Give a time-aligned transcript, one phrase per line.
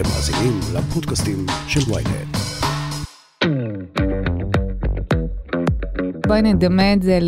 [0.00, 2.36] אתם מאזינים לפודקאסטים של ויינט.
[6.26, 7.18] בואי נדמה את זה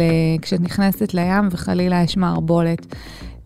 [0.43, 2.95] כשאת נכנסת לים וחלילה יש מערבולת.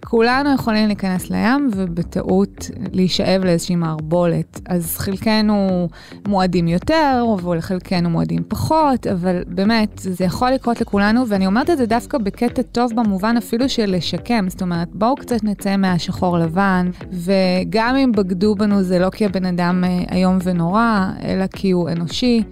[0.08, 4.60] כולנו יכולים להיכנס לים ובטעות להישאב לאיזושהי מערבולת.
[4.68, 5.88] אז חלקנו
[6.28, 11.86] מועדים יותר, ולחלקנו מועדים פחות, אבל באמת, זה יכול לקרות לכולנו, ואני אומרת את זה
[11.86, 14.48] דווקא בקטע טוב במובן אפילו של לשקם.
[14.48, 19.44] זאת אומרת, בואו קצת נצא מהשחור לבן, וגם אם בגדו בנו זה לא כי הבן
[19.44, 22.42] אדם אה, איום ונורא, אלא כי הוא אנושי.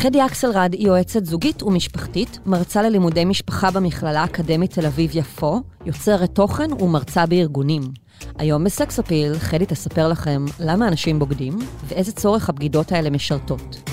[0.00, 6.72] חדי אקסלרד היא יועצת זוגית ומשפחתית, מרצה ללימודי משפחה במכללה האקדמית תל אביב-יפו, יוצרת תוכן
[6.72, 7.82] ומרצה בארגונים.
[8.38, 13.90] היום בסקס אפיל, חדי תספר לכם למה אנשים בוגדים ואיזה צורך הבגידות האלה משרתות.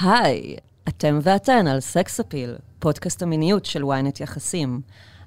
[0.00, 0.56] היי,
[0.88, 4.80] אתם ואתן על סקס אפיל, פודקאסט המיניות של ynet יחסים.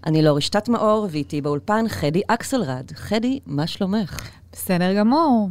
[0.05, 2.91] אני לא רשתת מאור, ואיתי באולפן חדי אקסלרד.
[2.95, 4.30] חדי, מה שלומך?
[4.52, 5.50] בסדר גמור.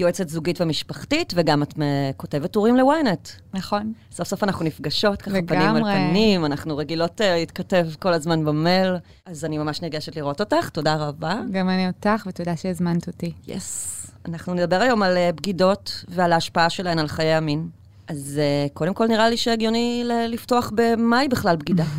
[0.00, 1.74] יועצת זוגית ומשפחתית, וגם את
[2.16, 3.28] כותבת טורים לוויינט.
[3.54, 3.92] נכון.
[4.12, 5.80] סוף סוף אנחנו נפגשות, ככה לגמרי.
[5.80, 10.40] פנים על פנים, אנחנו רגילות uh, להתכתב כל הזמן במייל, אז אני ממש נרגשת לראות
[10.40, 11.40] אותך, תודה רבה.
[11.50, 13.32] גם אני אותך, ותודה שהזמנת אותי.
[13.46, 14.06] יס.
[14.06, 14.28] Yes.
[14.28, 17.68] אנחנו נדבר היום על uh, בגידות ועל ההשפעה שלהן על חיי המין.
[18.10, 21.84] אז uh, קודם כל נראה לי שהגיוני לפתוח במהי בכלל בגידה.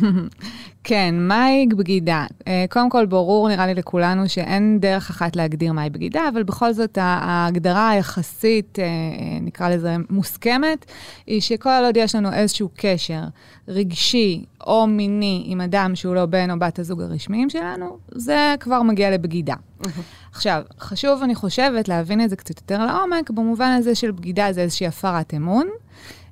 [0.84, 2.26] כן, מהי בגידה?
[2.40, 6.72] Uh, קודם כל, ברור נראה לי לכולנו שאין דרך אחת להגדיר מהי בגידה, אבל בכל
[6.72, 8.82] זאת ההגדרה היחסית, uh,
[9.42, 10.86] נקרא לזה מוסכמת,
[11.26, 13.22] היא שכל עוד יש לנו איזשהו קשר
[13.68, 18.82] רגשי או מיני עם אדם שהוא לא בן או בת הזוג הרשמיים שלנו, זה כבר
[18.82, 19.54] מגיע לבגידה.
[20.32, 24.60] עכשיו, חשוב, אני חושבת, להבין את זה קצת יותר לעומק, במובן הזה של בגידה זה
[24.60, 25.66] איזושהי הפרת אמון.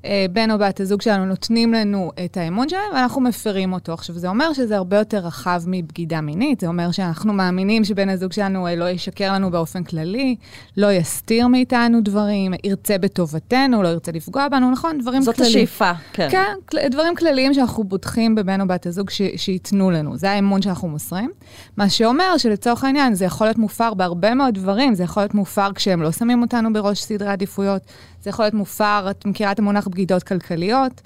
[0.05, 3.93] אה, בן או בת הזוג שלנו נותנים לנו את האמון שלהם, ואנחנו מפרים אותו.
[3.93, 8.33] עכשיו, זה אומר שזה הרבה יותר רחב מבגידה מינית, זה אומר שאנחנו מאמינים שבן הזוג
[8.33, 10.37] שלנו אה, לא ישקר לנו באופן כללי,
[10.77, 14.99] לא יסתיר מאיתנו דברים, ירצה בטובתנו, לא ירצה לפגוע בנו, נכון?
[14.99, 15.53] דברים זאת כלליים.
[15.53, 16.29] זאת השאיפה, כן.
[16.31, 20.17] כן, דברים כלליים שאנחנו בוטחים בבן או בת הזוג ש- שייתנו לנו.
[20.17, 21.31] זה האמון שאנחנו מוסרים.
[21.77, 25.73] מה שאומר שלצורך העניין, זה יכול להיות מופר בהרבה מאוד דברים, זה יכול להיות מופר
[25.75, 27.83] כשהם לא שמים אותנו בראש סדרי עדיפויות,
[28.23, 31.01] זה יכול להיות מופר, את מכירה את המונח בגידות כלכליות,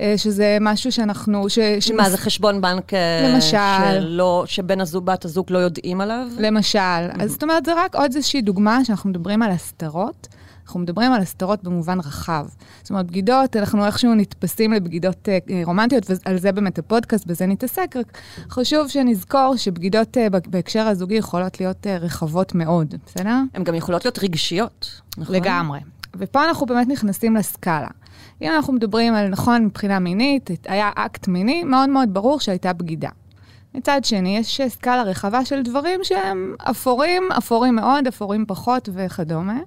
[0.00, 1.48] אה, שזה משהו שאנחנו...
[1.48, 1.90] ש, ש...
[1.90, 6.26] מה, זה חשבון בנק אה, למשל, שלא, שבן הזוג, בת הזוג לא יודעים עליו?
[6.38, 6.78] למשל.
[6.78, 7.22] Mm-hmm.
[7.22, 10.28] אז זאת אומרת, זה רק עוד איזושהי דוגמה שאנחנו מדברים על הסתרות.
[10.70, 12.46] אנחנו מדברים על הסתרות במובן רחב.
[12.82, 17.96] זאת אומרת, בגידות, אנחנו איכשהו נתפסים לבגידות אה, רומנטיות, ועל זה באמת הפודקאסט, בזה נתעסק,
[17.96, 18.18] רק
[18.50, 23.36] חשוב שנזכור שבגידות אה, בהקשר הזוגי יכולות להיות אה, רחבות מאוד, בסדר?
[23.54, 25.36] הן גם יכולות להיות רגשיות, נכון?
[25.36, 25.80] לגמרי.
[26.16, 27.88] ופה אנחנו באמת נכנסים לסקאלה.
[28.42, 33.08] אם אנחנו מדברים על, נכון, מבחינה מינית, היה אקט מיני, מאוד מאוד ברור שהייתה בגידה.
[33.74, 39.58] מצד שני, יש סקאלה רחבה של דברים שהם אפורים, אפורים מאוד, אפורים פחות וכדומה.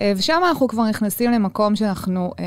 [0.00, 2.44] אה, ושם אנחנו כבר נכנסים למקום שאנחנו אה,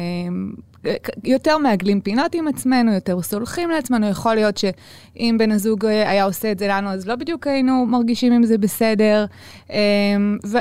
[1.24, 4.10] יותר מעגלים פינות עם עצמנו, יותר סולחים לעצמנו.
[4.10, 8.34] יכול להיות שאם בן הזוג היה עושה את זה לנו, אז לא בדיוק היינו מרגישים
[8.34, 9.26] עם זה בסדר.
[9.72, 9.78] אה,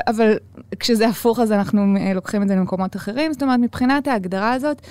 [0.07, 0.37] אבל
[0.79, 3.33] כשזה הפוך, אז אנחנו לוקחים את זה למקומות אחרים.
[3.33, 4.81] זאת אומרת, מבחינת ההגדרה הזאת,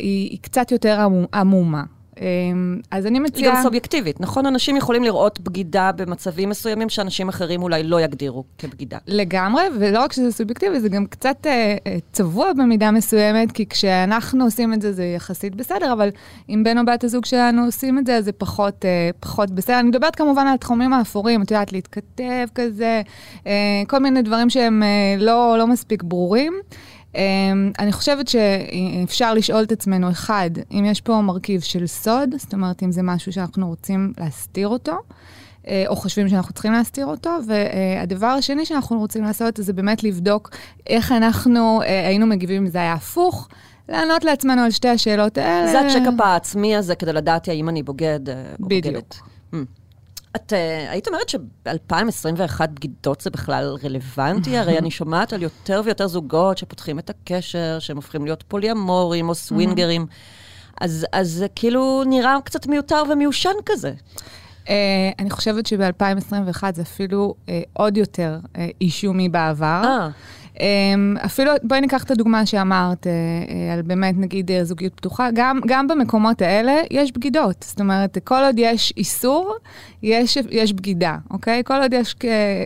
[0.00, 1.82] היא קצת יותר עמומה.
[2.20, 3.50] אמ, אז אני מציעה...
[3.50, 4.46] היא גם סובייקטיבית, נכון?
[4.46, 8.98] אנשים יכולים לראות בגידה במצבים מסוימים שאנשים אחרים אולי לא יגדירו כבגידה.
[9.06, 14.44] לגמרי, ולא רק שזה סובייקטיבי, זה גם קצת אה, אה, צבוע במידה מסוימת, כי כשאנחנו
[14.44, 16.08] עושים את זה, זה יחסית בסדר, אבל
[16.48, 19.80] אם בן או בת הזוג שלנו עושים את זה, אז זה פחות, אה, פחות בסדר.
[19.80, 23.02] אני מדברת כמובן על התחומים האפורים, את יודעת, להתכתב כזה,
[23.46, 26.52] אה, כל מיני דברים שהם אה, לא, לא מספיק ברורים.
[27.12, 27.16] Um,
[27.78, 32.82] אני חושבת שאפשר לשאול את עצמנו, אחד, אם יש פה מרכיב של סוד, זאת אומרת,
[32.82, 38.26] אם זה משהו שאנחנו רוצים להסתיר אותו, uh, או חושבים שאנחנו צריכים להסתיר אותו, והדבר
[38.26, 40.50] השני שאנחנו רוצים לעשות זה באמת לבדוק
[40.86, 43.48] איך אנחנו uh, היינו מגיבים אם זה היה הפוך.
[43.88, 45.72] לענות לעצמנו על שתי השאלות האלה.
[45.72, 49.20] זה הצ'קאפ העצמי הזה כדי לדעת האם אני בוגד או בוגדת.
[49.50, 49.79] בדיוק.
[50.36, 54.58] את uh, היית אומרת שב-2021 בגידות זה בכלל רלוונטי?
[54.58, 59.34] הרי אני שומעת על יותר ויותר זוגות שפותחים את הקשר, שהם הופכים להיות פוליאמורים או
[59.34, 60.06] סווינגרים.
[60.80, 63.92] אז, אז זה כאילו נראה קצת מיותר ומיושן כזה.
[64.64, 64.70] Uh,
[65.18, 69.82] אני חושבת שב-2021 זה אפילו uh, עוד יותר uh, אישומי בעבר.
[69.84, 70.12] Uh.
[70.60, 75.28] אמ, אפילו, בואי ניקח את הדוגמה שאמרת, אה, אה, על באמת, נגיד, אה, זוגיות פתוחה,
[75.34, 77.64] גם, גם במקומות האלה יש בגידות.
[77.68, 79.56] זאת אומרת, כל עוד יש איסור,
[80.02, 81.62] יש, יש בגידה, אוקיי?
[81.64, 82.16] כל עוד יש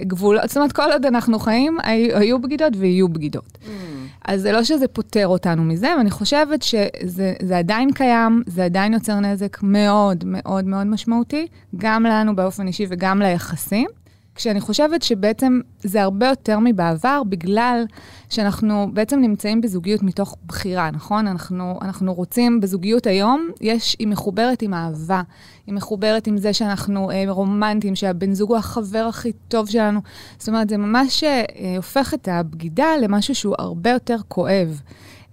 [0.07, 3.59] גבולות, זאת אומרת, כל עוד אנחנו חיים, היו, היו בגידות ויהיו בגידות.
[3.63, 3.94] Mm.
[4.25, 9.21] אז זה לא שזה פוטר אותנו מזה, ואני חושבת שזה עדיין קיים, זה עדיין יוצר
[9.21, 13.89] נזק מאוד מאוד מאוד משמעותי, גם לנו באופן אישי וגם ליחסים.
[14.35, 17.85] כשאני חושבת שבעצם זה הרבה יותר מבעבר, בגלל
[18.29, 21.27] שאנחנו בעצם נמצאים בזוגיות מתוך בחירה, נכון?
[21.27, 25.23] אנחנו, אנחנו רוצים, בזוגיות היום, יש, היא מחוברת עם אהבה,
[25.67, 30.01] היא מחוברת עם זה שאנחנו אה, רומנטיים, שהבן זוג הוא החבר הכי טוב שלנו.
[30.39, 34.81] זאת אומרת, זה ממש אה, הופך את הבגידה למשהו שהוא הרבה יותר כואב.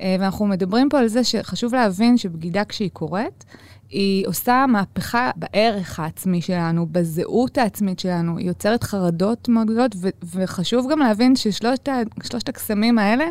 [0.01, 3.45] אה, ואנחנו מדברים פה על זה שחשוב להבין שבגידה כשהיא קורית,
[3.89, 10.09] היא עושה מהפכה בערך העצמי שלנו, בזהות העצמית שלנו, היא יוצרת חרדות מאוד גדולות, ו-
[10.24, 13.25] וחשוב גם להבין ששלושת הקסמים האלה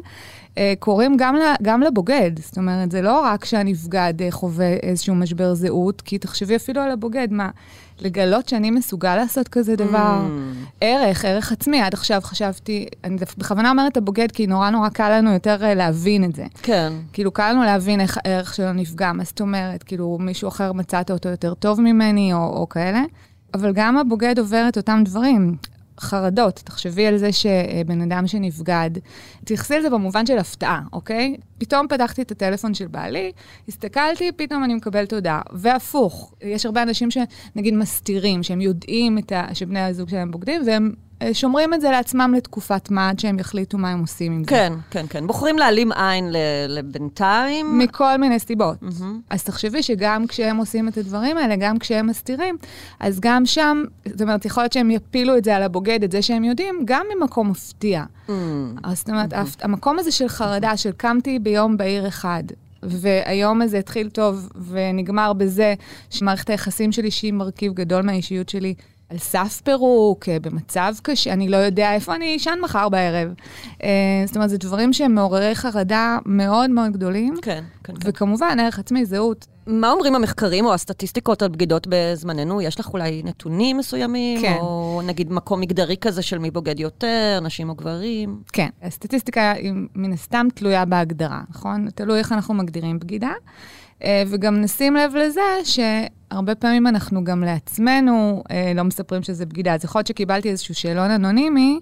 [0.59, 2.31] אה, קורים גם, גם לבוגד.
[2.39, 6.91] זאת אומרת, זה לא רק שהנפגד אה, חווה איזשהו משבר זהות, כי תחשבי אפילו על
[6.91, 7.51] הבוגד, מה,
[8.03, 10.67] לגלות שאני מסוגל לעשות כזה דבר, mm.
[10.81, 11.81] ערך, ערך עצמי.
[11.81, 16.25] עד עכשיו חשבתי, אני בכוונה אומרת הבוגד, כי נורא נורא קל לנו יותר אה, להבין
[16.25, 16.45] את זה.
[16.63, 16.93] כן.
[17.13, 21.11] כאילו, קל לנו להבין איך הערך שלו נפגע, מה זאת אומרת, כאילו, מישהו אחר מצאת
[21.11, 23.03] אותו יותר טוב ממני, או, או כאלה.
[23.55, 25.57] אבל גם הבוגד עובר את אותם דברים.
[26.01, 26.61] חרדות.
[26.65, 28.91] תחשבי על זה שבן אדם שנבגד,
[29.45, 31.37] תייחסי על זה במובן של הפתעה, אוקיי?
[31.59, 33.33] פתאום פתחתי את הטלפון של בעלי,
[33.69, 35.41] הסתכלתי, פתאום אני מקבלת הודעה.
[35.53, 39.55] והפוך, יש הרבה אנשים שנגיד מסתירים, שהם יודעים ה...
[39.55, 40.93] שבני הזוג שלהם בוגדים, והם
[41.33, 44.81] שומרים את זה לעצמם לתקופת מה, עד שהם יחליטו מה הם עושים עם כן, זה.
[44.91, 45.27] כן, כן, כן.
[45.27, 46.29] בוחרים להעלים עין
[46.69, 47.79] לבינתיים.
[47.79, 48.77] מכל מיני סיבות.
[48.83, 49.05] Mm-hmm.
[49.31, 52.57] אז תחשבי שגם כשהם עושים את הדברים האלה, גם כשהם מסתירים,
[53.01, 56.23] אז גם שם, זאת אומרת, יכול להיות שהם יפילו את זה על הבוגד, את זה
[56.23, 58.05] שהם יודעים, גם ממקום מפתיע.
[58.05, 58.33] Mm-hmm.
[58.83, 59.63] אז זאת אומרת, mm-hmm.
[59.63, 62.43] המקום הזה של חרדה, של קמתי ביום בהיר אחד,
[62.83, 65.75] והיום הזה התחיל טוב ונגמר בזה
[66.11, 68.75] שמערכת היחסים שלי, שהיא מרכיב גדול מהאישיות שלי,
[69.11, 73.29] על סף פירוק, אה, במצב קשה, אני לא יודע איפה אני אשן מחר בערב.
[73.83, 77.35] אה, זאת אומרת, זה דברים שהם מעוררי חרדה מאוד מאוד גדולים.
[77.43, 77.93] כן, כן.
[78.01, 78.09] כן.
[78.09, 79.47] וכמובן, ערך עצמי, זהות.
[79.67, 82.63] מה אומרים המחקרים או הסטטיסטיקות על בגידות בזמננו?
[82.63, 84.41] יש לך אולי נתונים מסוימים?
[84.41, 84.57] כן.
[84.61, 88.43] או נגיד מקום מגדרי כזה של מי בוגד יותר, נשים או גברים?
[88.53, 91.91] כן, הסטטיסטיקה היא מן הסתם תלויה בהגדרה, נכון?
[91.95, 93.33] תלוי איך אנחנו מגדירים בגידה.
[94.05, 99.75] אה, וגם נשים לב לזה שהרבה פעמים אנחנו גם לעצמנו אה, לא מספרים שזה בגידה.
[99.75, 101.81] אז יכול להיות שקיבלתי איזשהו שאלון אנונימי,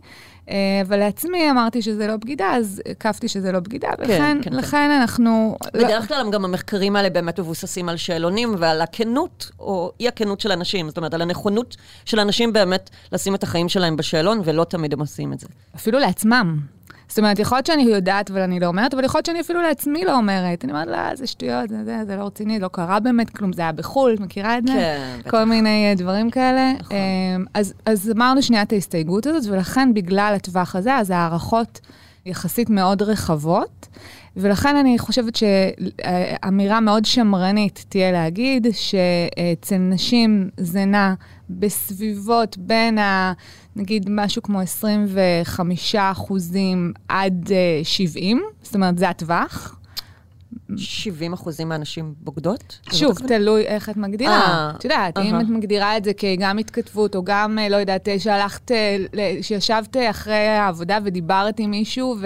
[0.51, 0.57] אה,
[0.87, 4.77] אבל לעצמי אמרתי שזה לא בגידה, אז הקפתי שזה לא בגידה, כן, ולכן כן, לכן
[4.77, 4.91] כן.
[4.91, 5.57] אנחנו...
[5.75, 10.89] בדרך כלל גם המחקרים האלה באמת מבוססים על שאלונים ועל הכנות או אי-הכנות של אנשים.
[10.89, 15.01] זאת אומרת, על הנכונות של אנשים באמת לשים את החיים שלהם בשאלון, ולא תמיד הם
[15.01, 15.47] עושים את זה.
[15.77, 16.59] אפילו לעצמם.
[17.09, 19.63] זאת אומרת, יכול להיות שאני יודעת אבל אני לא אומרת, אבל יכול להיות שאני אפילו
[19.63, 20.65] לעצמי לא אומרת.
[20.65, 23.63] אני אומרת, לא, זה שטויות, זה, זה, זה לא רציני, לא קרה באמת כלום, זה
[23.63, 24.73] היה בחו"ל, את מכירה את זה?
[24.73, 25.31] כן, בטח.
[25.31, 26.73] כל מיני uh, דברים כאלה.
[26.81, 26.97] נכון.
[26.97, 31.81] Um, אז, אז אמרנו שנייה את ההסתייגות הזאת, ולכן בגלל הטווח הזה, אז הערכות
[32.27, 33.87] יחסית מאוד רחבות.
[34.41, 41.15] ולכן אני חושבת שאמירה מאוד שמרנית תהיה להגיד שאצל נשים זה נע
[41.51, 43.33] בסביבות בין ה...
[43.77, 47.51] נגיד משהו כמו 25 אחוזים עד
[47.83, 49.75] 70, אה, זאת אומרת, זה הטווח.
[50.77, 52.79] 70 אחוזים מהנשים בוגדות?
[52.93, 54.33] שוב, תלוי איך את מגדירה.
[54.33, 58.09] אה, את יודעת, אם את מגדירה את זה כגם התכתבות, או גם, אה, לא יודעת,
[58.19, 58.71] שהלכת,
[59.43, 62.17] שישבת אחרי העבודה ודיברת עם מישהו,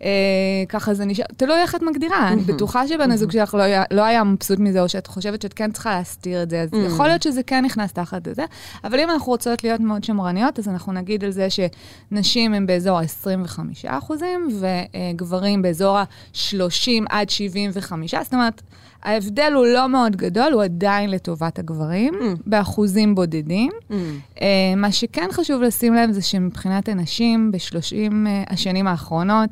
[0.00, 2.28] וככה זה נשאר, תלוי איך את מגדירה.
[2.28, 5.72] אני בטוחה שבן הזוג שלך לא, לא היה מבסוט מזה, או שאת חושבת שאת כן
[5.72, 8.44] צריכה להסתיר את זה, אז יכול להיות שזה כן נכנס תחת זה.
[8.84, 12.98] אבל אם אנחנו רוצות להיות מאוד שמרניות, אז אנחנו נגיד על זה שנשים הן באזור
[12.98, 18.62] ה-25 אחוזים, וגברים באזור ה-30 עד 70 75, זאת אומרת,
[19.02, 22.40] ההבדל הוא לא מאוד גדול, הוא עדיין לטובת הגברים, mm.
[22.46, 23.70] באחוזים בודדים.
[23.72, 23.92] Mm.
[24.36, 24.40] Uh,
[24.76, 29.50] מה שכן חשוב לשים לב זה שמבחינת הנשים, ב-30 uh, השנים האחרונות,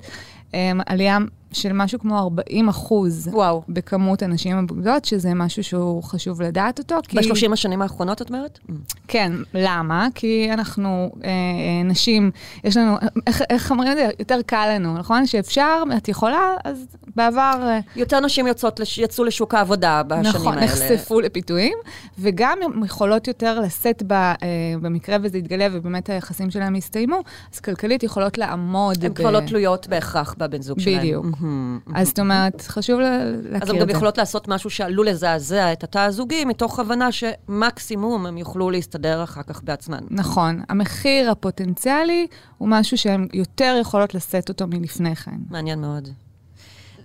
[0.87, 1.19] עלייה
[1.55, 3.63] של משהו כמו 40 אחוז וואו.
[3.69, 6.97] בכמות הנשים הבוגדות, שזה משהו שהוא חשוב לדעת אותו.
[7.09, 7.17] כי...
[7.17, 8.59] ב-30 השנים האחרונות, את אומרת?
[9.09, 10.09] כן, למה?
[10.15, 10.89] כי אנחנו
[11.25, 12.31] אה, אה, נשים,
[12.65, 12.97] יש לנו,
[13.27, 14.09] איך, איך אומרים את זה?
[14.19, 15.27] יותר קל לנו, נכון?
[15.27, 17.59] שאפשר, את יכולה, אז בעבר...
[17.63, 20.67] אה, יותר נשים יוצאות, יצאו לשוק העבודה בשנים נכון, האלה.
[20.67, 21.79] נכון, נחשפו לפיתויים,
[22.19, 24.37] וגם יכולות יותר לשאת ב, אה,
[24.81, 27.21] במקרה וזה יתגלה, ובאמת היחסים שלהם יסתיימו,
[27.55, 29.05] אז כלכלית יכולות לעמוד.
[29.05, 29.15] הן ב...
[29.15, 30.99] כבר לא תלויות בהכרח בבן זוג שלהם.
[30.99, 31.27] בדיוק.
[31.95, 33.59] אז זאת אומרת, חשוב להכיר את זה.
[33.63, 38.39] אז הן גם יכולות לעשות משהו שעלול לזעזע את התא הזוגי, מתוך הבנה שמקסימום הם
[38.39, 40.01] יוכלו להסתדר אחר כך בעצמן.
[40.11, 40.63] נכון.
[40.69, 42.27] המחיר הפוטנציאלי
[42.59, 45.37] הוא משהו שהן יותר יכולות לשאת אותו מלפני כן.
[45.51, 46.09] מעניין מאוד.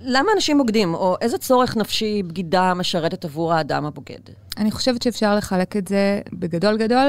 [0.01, 4.19] למה אנשים בוגדים, או איזה צורך נפשי בגידה משרתת עבור האדם הבוגד?
[4.57, 7.07] אני חושבת שאפשר לחלק את זה בגדול גדול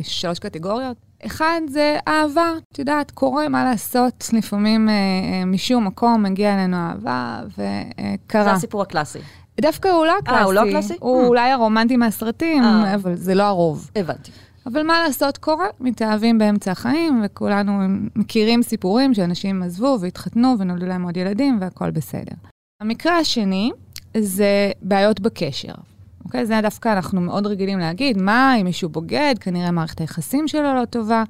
[0.00, 0.96] לשלוש קטגוריות.
[1.26, 6.76] אחד זה אהבה, את יודעת, קורה מה לעשות, לפעמים אה, אה, משום מקום מגיע אלינו
[6.76, 8.44] אהבה, וקרה.
[8.44, 9.18] זה הסיפור הקלאסי.
[9.60, 10.38] דווקא הוא לא הקלאסי.
[10.38, 10.94] אה, הוא לא הקלאסי?
[11.00, 11.26] הוא Hmm.
[11.26, 12.94] אולי הרומנטי מהסרטים, אה.
[12.94, 13.90] אבל זה לא הרוב.
[13.96, 14.30] הבנתי.
[14.66, 17.72] אבל מה לעשות, קורה, מתאהבים באמצע החיים, וכולנו
[18.16, 22.34] מכירים סיפורים שאנשים עזבו והתחתנו ונולדו להם עוד ילדים והכל בסדר.
[22.80, 23.70] המקרה השני
[24.16, 25.74] זה בעיות בקשר.
[26.24, 26.46] אוקיי?
[26.46, 30.84] זה דווקא אנחנו מאוד רגילים להגיד, מה, אם מישהו בוגד, כנראה מערכת היחסים שלו לא
[30.84, 31.24] טובה.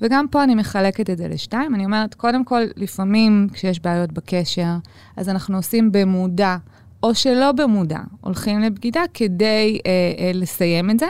[0.00, 1.74] וגם פה אני מחלקת את זה לשתיים.
[1.74, 4.72] אני אומרת, קודם כל, לפעמים כשיש בעיות בקשר,
[5.16, 6.56] אז אנחנו עושים במודע,
[7.02, 11.06] או שלא במודע, הולכים לבגידה כדי אה, אה, לסיים את זה.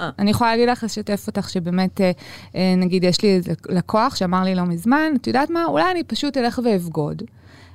[0.00, 0.10] אה.
[0.18, 2.10] אני יכולה להגיד לך, לשתף אותך שבאמת, אה,
[2.56, 6.04] אה, נגיד, יש לי איזה לקוח שאמר לי לא מזמן, את יודעת מה, אולי אני
[6.04, 7.22] פשוט אלך ואבגוד.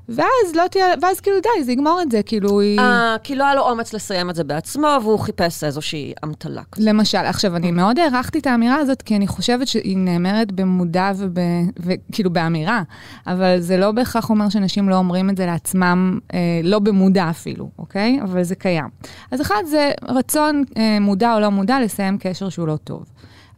[0.09, 2.79] ואז לא תהיה, ואז כאילו די, זה יגמור את זה, כאילו היא...
[2.79, 6.87] אה, כי לא היה לו אומץ לסיים את זה בעצמו, והוא חיפש איזושהי אמתלה כזאת.
[6.87, 11.37] למשל, עכשיו, אני מאוד הערכתי את האמירה הזאת, כי אני חושבת שהיא נאמרת במודע וב...
[11.79, 12.81] וכאילו באמירה,
[13.27, 17.69] אבל זה לא בהכרח אומר שאנשים לא אומרים את זה לעצמם, אה, לא במודע אפילו,
[17.79, 18.19] אוקיי?
[18.23, 18.89] אבל זה קיים.
[19.31, 23.05] אז אחד זה רצון אה, מודע או לא מודע לסיים קשר שהוא לא טוב.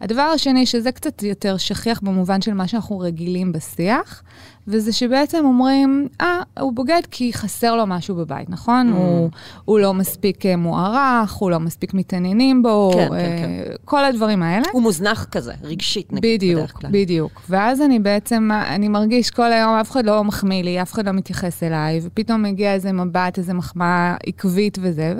[0.02, 4.24] הדבר השני, שזה קצת יותר שכיח במובן של מה שאנחנו רגילים בשיח,
[4.68, 8.90] וזה שבעצם אומרים, אה, הוא בוגד כי חסר לו משהו בבית, נכון?
[8.90, 8.96] Mm.
[8.96, 9.30] הוא,
[9.66, 14.44] הוא לא מספיק אה, מוערך, הוא לא מספיק מתעניינים בו, כן, כן, אה, כל הדברים
[14.44, 14.66] האלה.
[14.72, 16.90] הוא מוזנח כזה, רגשית נגיד, בדיוק, בדרך כלל.
[16.94, 17.42] בדיוק.
[17.50, 21.12] ואז אני בעצם, אני מרגיש כל היום, אף אחד לא מחמיא לי, אף אחד לא
[21.12, 25.14] מתייחס אליי, ופתאום מגיע איזה מבט, איזה מחמאה עקבית וזה,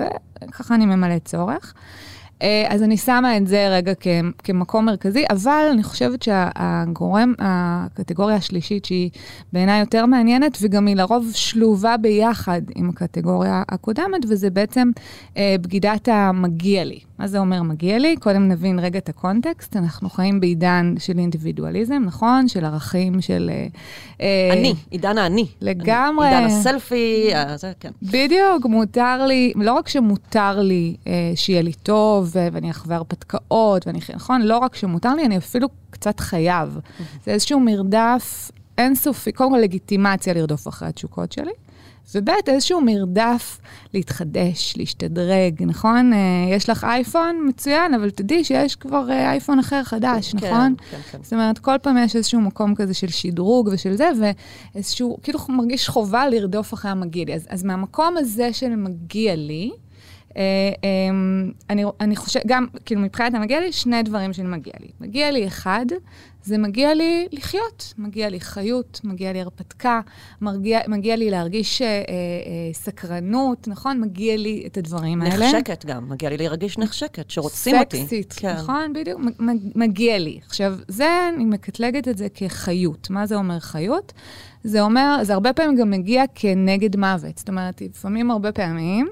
[0.48, 1.74] וככה אני ממלא צורך.
[2.42, 4.08] אה, אז אני שמה את זה רגע כ-
[4.44, 9.10] כמקום מרכזי, אבל אני חושבת שהגורם, הקטגוריה השלישית, שהיא
[9.52, 14.90] בעיניי יותר מעניינת, וגם היא לרוב שלובה ביחד עם הקטגוריה הקודמת, וזה בעצם
[15.36, 16.98] אה, בגידת המגיע לי.
[17.18, 18.16] מה זה אומר מגיע לי?
[18.16, 19.76] קודם נבין רגע את הקונטקסט.
[19.76, 22.48] אנחנו חיים בעידן של אינדיבידואליזם, נכון?
[22.48, 23.50] של ערכים של...
[23.52, 23.66] אה,
[24.20, 25.46] אה, אני, עידן האני.
[25.60, 26.28] לגמרי.
[26.28, 27.90] עידן הסלפי, אה, זה, כן.
[28.02, 33.86] בדיוק, מותר לי, לא רק שמותר לי אה, שיהיה לי טוב ו- ואני אחווה הרפתקאות,
[33.86, 34.42] ואני, נכון?
[34.42, 36.78] לא רק שמותר לי, אני אפילו קצת חייב.
[37.24, 41.52] זה איזשהו מרדף אינסופי, קודם כל לגיטימציה לרדוף אחרי התשוקות שלי.
[42.14, 43.58] וב' איזשהו מרדף
[43.94, 46.12] להתחדש, להשתדרג, נכון?
[46.12, 46.18] אה,
[46.50, 50.74] יש לך אייפון, מצוין, אבל תדעי שיש כבר אה, אייפון אחר חדש, כן, נכון?
[50.90, 51.18] כן, כן.
[51.22, 54.10] זאת אומרת, כל פעם יש איזשהו מקום כזה של שדרוג ושל זה,
[54.74, 57.34] ואיזשהו, כאילו מרגיש חובה לרדוף אחרי המגיע לי.
[57.34, 59.70] אז, אז מהמקום הזה של מגיע לי,
[61.70, 64.88] אני, אני חושבת, גם, כאילו, מבחינת המגיע לי, שני דברים של מגיע לי.
[65.00, 65.86] מגיע לי אחד,
[66.44, 70.00] זה מגיע לי לחיות, מגיע לי חיות, מגיע לי הרפתקה,
[70.40, 72.02] מגיע, מגיע לי להרגיש אה, אה,
[72.72, 74.00] סקרנות, נכון?
[74.00, 75.46] מגיע לי את הדברים האלה.
[75.46, 78.02] נחשקת גם, מגיע לי להרגיש נחשקת, שרוצים אותי.
[78.02, 78.54] סקסית, כן.
[78.54, 78.92] נכון?
[78.92, 79.20] בדיוק,
[79.74, 80.40] מגיע לי.
[80.46, 83.10] עכשיו, זה, אני מקטלגת את זה כחיות.
[83.10, 84.12] מה זה אומר חיות?
[84.64, 87.38] זה אומר, זה הרבה פעמים גם מגיע כנגד מוות.
[87.38, 89.08] זאת אומרת, לפעמים, הרבה פעמים,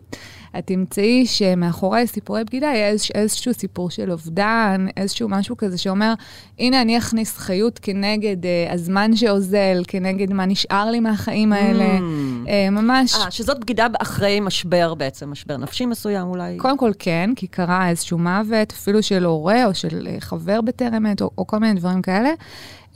[0.59, 6.15] את תמצאי שמאחורי סיפורי בגידה יש איזשהו סיפור של אובדן, איזשהו משהו כזה שאומר,
[6.59, 11.99] הנה, אני אכניס חיות כנגד אה, הזמן שאוזל, כנגד מה נשאר לי מהחיים האלה.
[11.99, 12.49] Mm.
[12.49, 13.15] אה, ממש...
[13.15, 16.57] אה, שזאת בגידה אחרי משבר בעצם, משבר נפשי מסוים אולי.
[16.57, 21.07] קודם כל כן, כי קרה איזשהו מוות, אפילו של הורה או של אה, חבר בטרם
[21.07, 22.31] עת, או, או כל מיני דברים כאלה.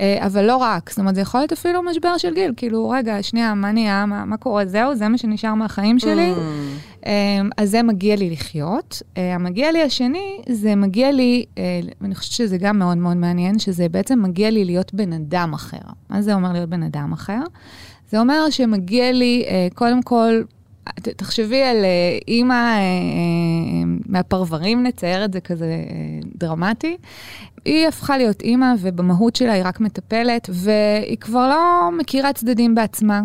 [0.00, 3.23] אה, אבל לא רק, זאת אומרת, זה יכול להיות אפילו משבר של גיל, כאילו, רגע,
[3.23, 6.32] שנייה, מה נהיה, מה, מה קורה, זהו, זה מה שנשאר מהחיים שלי.
[6.32, 6.94] Mm.
[7.06, 9.02] אה, אז זה מגיע לי לחיות.
[9.16, 13.58] אה, המגיע לי השני, זה מגיע לי, אה, ואני חושבת שזה גם מאוד מאוד מעניין,
[13.58, 15.78] שזה בעצם מגיע לי להיות בן אדם אחר.
[16.11, 17.40] מה זה אומר להיות בן אדם אחר?
[18.11, 20.42] זה אומר שמגיע לי, אה, קודם כל,
[21.00, 21.76] תחשבי על
[22.28, 22.78] אימא
[24.06, 25.76] מהפרברים, נצייר את זה כזה
[26.37, 26.96] דרמטי.
[27.64, 33.20] היא הפכה להיות אימא, ובמהות שלה היא רק מטפלת, והיא כבר לא מכירה צדדים בעצמה.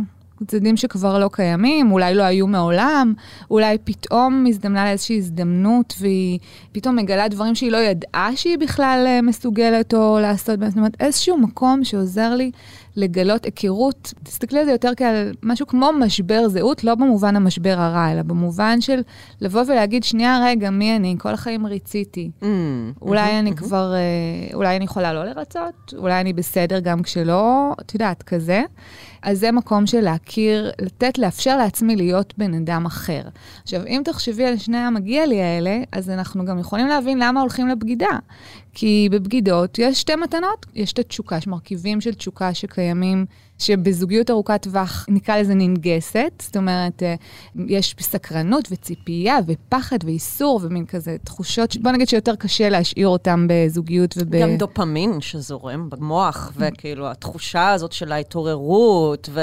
[0.48, 3.14] צדדים שכבר לא קיימים, אולי לא היו מעולם,
[3.52, 6.40] אולי פתאום הזדמנה לה איזושהי הזדמנות, והיא
[6.72, 10.60] פתאום מגלה דברים שהיא לא ידעה שהיא בכלל אה, מסוגלת או לעשות.
[10.68, 12.52] זאת אומרת, איזשהו מקום שעוזר לי
[12.96, 18.12] לגלות היכרות, תסתכלי על זה יותר כעל משהו כמו משבר זהות, לא במובן המשבר הרע,
[18.12, 19.02] אלא במובן של
[19.42, 21.16] לבוא ולהגיד, שנייה, רגע, מי אני?
[21.20, 22.32] כל החיים ריציתי.
[22.42, 22.46] Mm.
[23.02, 27.94] אולי אני כבר, אה, אולי אני יכולה לא לרצות, אולי אני בסדר גם כשלא, את
[27.94, 28.64] יודעת, כזה.
[29.22, 33.22] אז זה מקום של להכיר, לתת, לאפשר לעצמי להיות בן אדם אחר.
[33.64, 37.68] עכשיו, אם תחשבי על שני המגיע לי האלה, אז אנחנו גם יכולים להבין למה הולכים
[37.68, 38.20] לבגידה.
[38.80, 43.26] כי בבגידות יש שתי מתנות, יש את התשוקה, יש מרכיבים של תשוקה שקיימים
[43.60, 47.16] שבזוגיות ארוכת טווח, נקרא לזה ננגסת, זאת אומרת, אה,
[47.68, 54.16] יש סקרנות וציפייה ופחד ואיסור ומין כזה תחושות, בוא נגיד שיותר קשה להשאיר אותם בזוגיות
[54.18, 54.36] וב...
[54.36, 59.42] גם דופמין שזורם במוח, וכאילו התחושה הזאת של ההתעוררות, ו...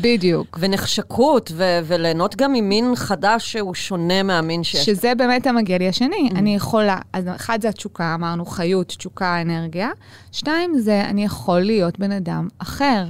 [0.00, 0.58] בדיוק.
[0.60, 4.86] ונחשקות, ו- וליהנות גם ממין חדש שהוא שונה מהמין שיש.
[4.86, 6.38] שזה באמת המגיע לי השני, mm.
[6.38, 6.98] אני יכולה.
[7.12, 9.90] אז אחד זה התשוקה, אמרנו חיות, תשוקה, אנרגיה.
[10.32, 13.04] שתיים זה אני יכול להיות בן אדם אחר.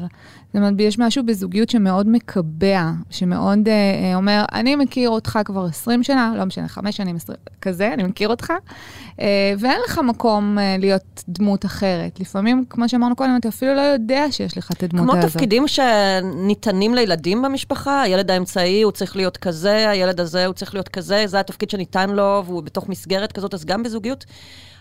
[0.57, 5.65] זאת אומרת, יש משהו בזוגיות שמאוד מקבע, שמאוד אה, אה אומר, אני מכיר אותך כבר
[5.65, 8.53] 20 שנה, לא משנה, 5 שנים, 20, כזה, אני מכיר אותך,
[9.21, 12.21] אה, ואין לך מקום אה, להיות דמות אחרת.
[12.21, 15.23] לפעמים, כמו שאמרנו קודם, אתה אפילו לא יודע שיש לך את הדמות כמו הזאת.
[15.23, 20.75] כמו תפקידים שניתנים לילדים במשפחה, הילד האמצעי הוא צריך להיות כזה, הילד הזה הוא צריך
[20.75, 24.25] להיות כזה, זה התפקיד שניתן לו, והוא בתוך מסגרת כזאת, אז גם בזוגיות.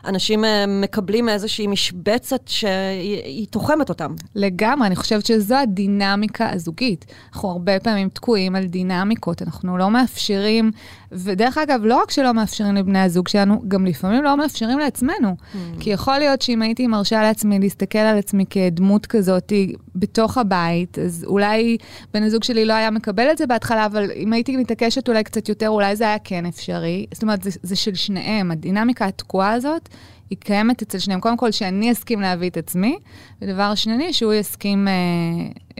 [0.07, 4.15] אנשים אה, מקבלים איזושהי משבצת שהיא תוחמת אותם.
[4.35, 7.05] לגמרי, אני חושבת שזו הדינמיקה הזוגית.
[7.33, 10.71] אנחנו הרבה פעמים תקועים על דינמיקות, אנחנו לא מאפשרים,
[11.11, 15.35] ודרך אגב, לא רק שלא מאפשרים לבני הזוג שלנו, גם לפעמים לא מאפשרים לעצמנו.
[15.39, 15.57] Mm.
[15.79, 19.53] כי יכול להיות שאם הייתי מרשה לעצמי להסתכל על עצמי כדמות כזאת
[19.95, 21.77] בתוך הבית, אז אולי
[22.13, 25.49] בן הזוג שלי לא היה מקבל את זה בהתחלה, אבל אם הייתי מתעקשת אולי קצת
[25.49, 27.05] יותר, אולי זה היה כן אפשרי.
[27.13, 29.89] זאת אומרת, זה, זה של שניהם, הדינמיקה התקועה הזאת.
[30.29, 31.19] היא קיימת אצל שניהם.
[31.19, 32.97] קודם כל, שאני אסכים להביא את עצמי,
[33.41, 34.93] ודבר שני, שהוא יסכים אה,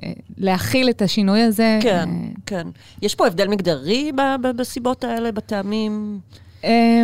[0.04, 1.80] אה, להכיל את השינוי הזה.
[1.82, 2.68] כן, אה, כן.
[3.02, 4.12] יש פה הבדל מגדרי
[4.56, 6.20] בסיבות האלה, בטעמים?
[6.64, 7.04] אה,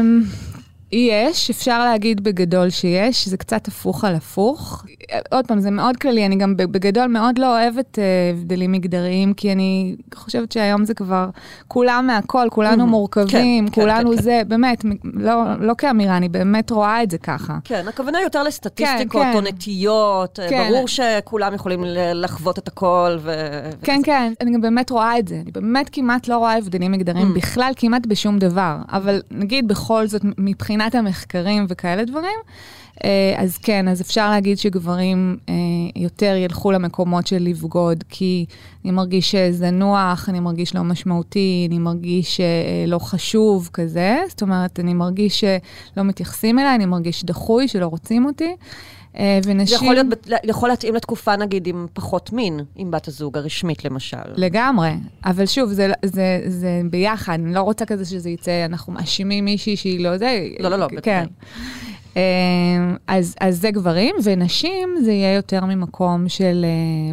[0.93, 4.85] יש, אפשר להגיד בגדול שיש, זה קצת הפוך על הפוך.
[5.31, 8.01] עוד פעם, זה מאוד כללי, אני גם בגדול מאוד לא אוהבת uh,
[8.33, 11.29] הבדלים מגדריים, כי אני חושבת שהיום זה כבר
[11.67, 12.87] כולם מהכל, כולנו mm-hmm.
[12.87, 14.49] מורכבים, כן, כולנו כן, כן, זה, כן.
[14.49, 17.57] באמת, לא, לא כאמירה, אני באמת רואה את זה ככה.
[17.63, 19.37] כן, הכוונה יותר לסטטיסטיקות כן, כן.
[19.37, 20.67] או נטיות, אה, כן.
[20.69, 21.83] ברור שכולם יכולים
[22.13, 23.17] לחוות את הכל.
[23.19, 23.31] ו...
[23.83, 24.05] כן, וכזה.
[24.05, 25.35] כן, אני גם באמת רואה את זה.
[25.43, 27.35] אני באמת כמעט לא רואה הבדלים מגדריים mm.
[27.35, 28.77] בכלל, כמעט בשום דבר.
[28.91, 30.80] אבל נגיד בכל זאת, מבחינת...
[30.81, 32.39] מבחינת המחקרים וכאלה דברים,
[33.03, 35.53] אה, אז כן, אז אפשר להגיד שגברים אה,
[35.95, 38.45] יותר ילכו למקומות של לבגוד, כי
[38.83, 42.45] אני מרגיש שזה נוח, אני מרגיש לא משמעותי, אני מרגיש אה,
[42.87, 48.25] לא חשוב כזה, זאת אומרת, אני מרגיש שלא מתייחסים אליי, אני מרגיש דחוי, שלא רוצים
[48.25, 48.55] אותי.
[49.15, 49.65] ונשים...
[49.65, 50.07] זה יכול, להיות,
[50.43, 54.17] יכול להתאים לתקופה, נגיד, עם פחות מין, עם בת הזוג הרשמית, למשל.
[54.35, 54.91] לגמרי.
[55.25, 59.75] אבל שוב, זה, זה, זה ביחד, אני לא רוצה כזה שזה יצא, אנחנו מאשימים מישהי
[59.75, 60.47] שהיא לא זה.
[60.59, 61.25] לא, לא, לא, כן.
[63.07, 66.65] אז, אז זה גברים, ונשים זה יהיה יותר ממקום של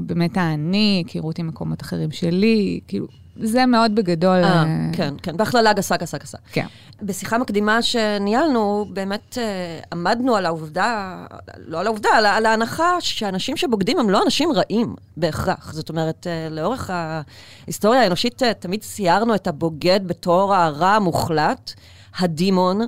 [0.03, 3.07] באמת האני, היכרות עם מקומות אחרים שלי, כאילו,
[3.43, 4.45] זה מאוד בגדול.
[4.45, 6.39] אה, כן, כן, בהכללה גסה, גסה, גסה.
[6.53, 6.67] כן.
[7.03, 11.17] בשיחה מקדימה שניהלנו, באמת אה, עמדנו על העובדה,
[11.67, 15.73] לא על העובדה, על, על ההנחה שאנשים שבוגדים הם לא אנשים רעים בהכרח.
[15.73, 21.73] זאת אומרת, אה, לאורך ההיסטוריה האנושית תמיד ציירנו את הבוגד בתור הרע המוחלט,
[22.19, 22.81] הדימון.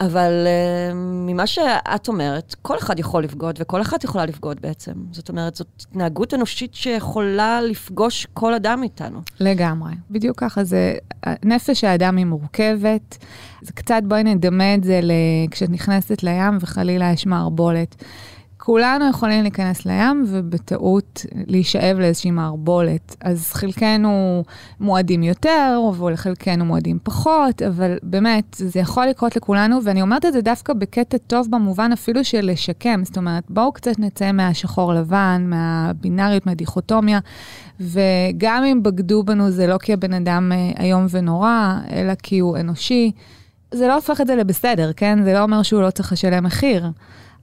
[0.00, 4.92] אבל uh, ממה שאת אומרת, כל אחד יכול לבגוד, וכל אחת יכולה לבגוד בעצם.
[5.12, 9.20] זאת אומרת, זאת התנהגות אנושית שיכולה לפגוש כל אדם איתנו.
[9.40, 9.92] לגמרי.
[10.10, 10.94] בדיוק ככה, זה...
[11.44, 13.18] נפש האדם היא מורכבת.
[13.62, 15.00] זה קצת, בואי נדמה את זה
[15.50, 18.04] כשאת נכנסת לים וחלילה יש מערבולת.
[18.66, 23.16] כולנו יכולים להיכנס לים ובטעות להישאב לאיזושהי מערבולת.
[23.20, 24.44] אז חלקנו
[24.80, 30.40] מועדים יותר, ולחלקנו מועדים פחות, אבל באמת, זה יכול לקרות לכולנו, ואני אומרת את זה
[30.40, 33.04] דווקא בקטע טוב במובן אפילו של לשקם.
[33.04, 37.18] זאת אומרת, בואו קצת נצא מהשחור לבן, מהבינאריות, מהדיכוטומיה,
[37.80, 42.56] וגם אם בגדו בנו זה לא כי הבן אדם אה, איום ונורא, אלא כי הוא
[42.56, 43.12] אנושי.
[43.74, 45.24] זה לא הופך את זה לבסדר, כן?
[45.24, 46.90] זה לא אומר שהוא לא צריך לשלם מחיר.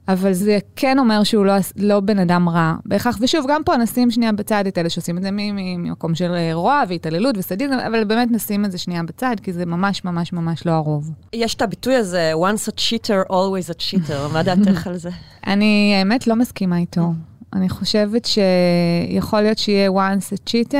[0.08, 3.18] אבל זה כן אומר שהוא לא, לא בן אדם רע בהכרח.
[3.20, 7.38] ושוב, גם פה נשים שנייה בצד את אלה שעושים את זה ממקום של רוע והתעללות
[7.38, 11.10] וסדיזם, אבל באמת נשים את זה שנייה בצד, כי זה ממש ממש ממש לא הרוב.
[11.32, 15.10] יש את הביטוי הזה, once a cheater, always a cheater, מה דעתך על זה?
[15.46, 17.12] אני האמת לא מסכימה איתו.
[17.52, 20.76] אני חושבת שיכול להיות שיהיה once a cheater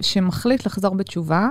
[0.00, 1.48] שמחליט לחזור בתשובה.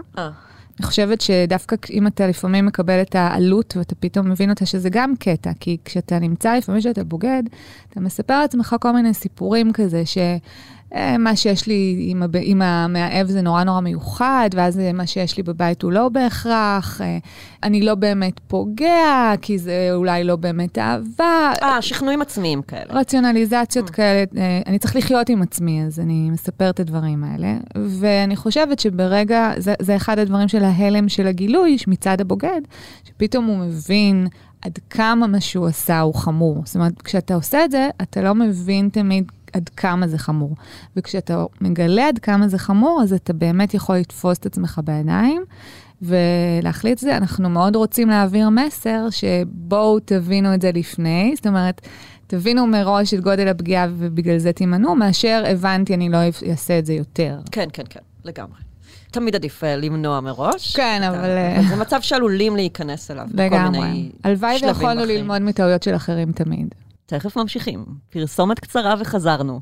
[0.79, 5.13] אני חושבת שדווקא אם אתה לפעמים מקבל את העלות ואתה פתאום מבין אותה, שזה גם
[5.19, 7.43] קטע, כי כשאתה נמצא, לפעמים כשאתה בוגד,
[7.89, 10.17] אתה מספר לעצמך כל מיני סיפורים כזה, ש...
[10.95, 12.35] אה, מה שיש לי עם, הב...
[12.41, 17.01] עם המאהב זה נורא נורא מיוחד, ואז אה, מה שיש לי בבית הוא לא בהכרח.
[17.01, 17.17] אה,
[17.63, 21.53] אני לא באמת פוגע, כי זה אולי לא באמת אהבה.
[21.63, 22.85] אה, שכנועים עצמיים כאלה.
[22.89, 23.93] רציונליזציות mm.
[23.93, 24.25] כאלה.
[24.65, 27.57] אני צריך לחיות עם עצמי, אז אני מספר את הדברים האלה.
[27.75, 32.61] ואני חושבת שברגע, זה, זה אחד הדברים של ההלם של הגילוי מצד הבוגד,
[33.03, 34.27] שפתאום הוא מבין
[34.61, 36.61] עד כמה מה שהוא עשה הוא חמור.
[36.65, 40.55] זאת אומרת, כשאתה עושה את זה, אתה לא מבין תמיד עד כמה זה חמור.
[40.95, 45.43] וכשאתה מגלה עד כמה זה חמור, אז אתה באמת יכול לתפוס את עצמך בידיים.
[46.01, 51.81] ולהחליט את זה, אנחנו מאוד רוצים להעביר מסר שבואו תבינו את זה לפני, זאת אומרת,
[52.27, 56.17] תבינו מראש את גודל הפגיעה ובגלל זה תימנעו, מאשר הבנתי, אני לא
[56.49, 57.39] אעשה את זה יותר.
[57.51, 58.59] כן, כן, כן, לגמרי.
[59.11, 60.75] תמיד עדיף אה, למנוע מראש.
[60.75, 61.29] כן, אבל...
[61.29, 63.27] אה, אבל זה מצב שעלולים להיכנס אליו.
[63.33, 64.09] לגמרי.
[64.23, 66.75] הלוואי ויכולנו ללמוד מטעויות של אחרים תמיד.
[67.05, 67.85] תכף ממשיכים.
[68.09, 69.59] פרסומת קצרה וחזרנו.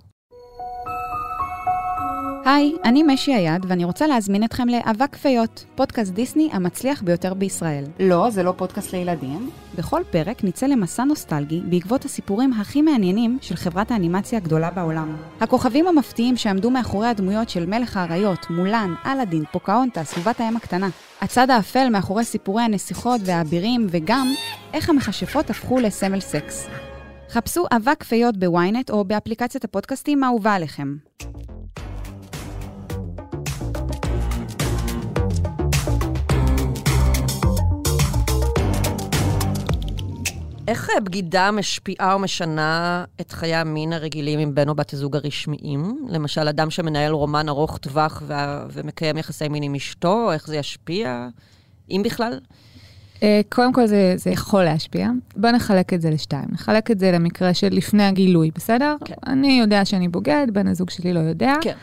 [2.46, 7.84] היי, אני משי היד, ואני רוצה להזמין אתכם לאבק פיות, פודקאסט דיסני המצליח ביותר בישראל.
[8.00, 9.50] לא, זה לא פודקאסט לילדים.
[9.78, 15.16] בכל פרק נצא למסע נוסטלגי בעקבות הסיפורים הכי מעניינים של חברת האנימציה הגדולה בעולם.
[15.40, 20.90] הכוכבים המפתיעים שעמדו מאחורי הדמויות של מלך האריות, מולן, אלאדין, פוקהונטס ובת הים הקטנה.
[21.22, 24.34] הצד האפל מאחורי סיפורי הנסיכות והאבירים, וגם
[24.74, 26.68] איך המכשפות הפכו לסמל סקס.
[27.32, 30.96] חפשו אבק פיות ב ynet או באפליקציית הפודקאסטים האהובה עליכם.
[40.68, 45.16] איך אה, בגידה משפיעה או משנה את חיי המין הרגילים עם בן או בת הזוג
[45.16, 46.08] הרשמיים?
[46.10, 48.34] למשל, אדם שמנהל רומן ארוך טווח ו-
[48.72, 51.28] ומקיים יחסי מין עם אשתו, איך זה ישפיע,
[51.90, 52.40] אם בכלל?
[53.24, 55.10] אה, קודם כל זה, זה יכול להשפיע.
[55.36, 56.46] בוא נחלק את זה לשתיים.
[56.50, 58.96] נחלק את זה למקרה של לפני הגילוי, בסדר?
[59.06, 59.14] כן.
[59.28, 61.54] אני יודע שאני בוגד, בן הזוג שלי לא יודע.
[61.62, 61.74] כן.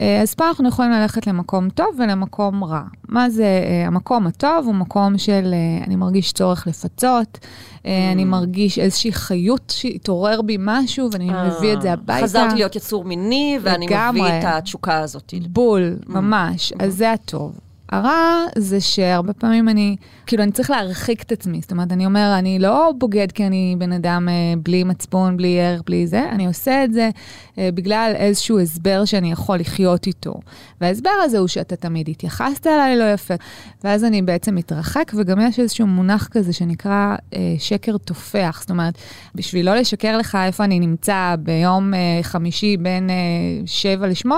[0.00, 2.82] אה, אז פה אנחנו יכולים ללכת למקום טוב ולמקום רע.
[3.08, 5.54] מה זה, אה, המקום הטוב הוא מקום של
[5.86, 7.88] אני מרגיש צורך לפצות, mm.
[8.12, 12.22] אני מרגיש איזושהי חיות שהתעורר בי משהו ואני מביא את זה הביתה.
[12.22, 15.34] חזרתי להיות יצור מיני ואני מביא את התשוקה הזאת.
[15.48, 16.72] בול, ממש.
[16.78, 17.58] אז זה הטוב.
[17.92, 19.96] הרע זה שהרבה פעמים אני,
[20.26, 21.60] כאילו, אני צריך להרחיק את עצמי.
[21.60, 25.60] זאת אומרת, אני אומר, אני לא בוגד כי אני בן אדם אה, בלי מצפון, בלי
[25.60, 27.10] ערך, בלי זה, אני עושה את זה
[27.58, 30.34] אה, בגלל איזשהו הסבר שאני יכול לחיות איתו.
[30.80, 33.34] וההסבר הזה הוא שאתה תמיד התייחסת אליי לא יפה,
[33.84, 38.58] ואז אני בעצם מתרחק, וגם יש איזשהו מונח כזה שנקרא אה, שקר תופח.
[38.60, 38.98] זאת אומרת,
[39.34, 43.14] בשביל לא לשקר לך איפה אני נמצא ביום אה, חמישי בין אה,
[43.66, 44.30] 7 ל-8,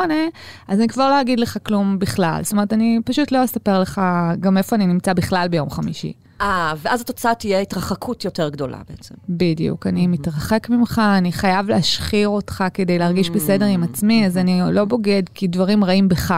[0.68, 2.40] אז אני כבר לא אגיד לך כלום בכלל.
[2.42, 4.00] זאת אומרת, אני פשוט לא אספר לך
[4.40, 6.12] גם איפה אני נמצא בכלל ביום חמישי.
[6.40, 9.14] אה, ואז התוצאה תהיה התרחקות יותר גדולה בעצם.
[9.28, 14.60] בדיוק, אני מתרחק ממך, אני חייב להשחיר אותך כדי להרגיש בסדר עם עצמי, אז אני
[14.70, 16.34] לא בוגד כי דברים רעים בך.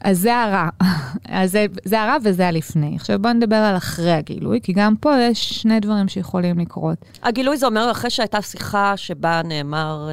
[0.00, 0.68] אז זה הרע.
[1.28, 2.96] אז זה, זה הרע וזה הלפני.
[2.96, 6.98] עכשיו בוא נדבר על אחרי הגילוי, כי גם פה יש שני דברים שיכולים לקרות.
[7.22, 10.08] הגילוי זה אומר אחרי שהייתה שיחה שבה נאמר...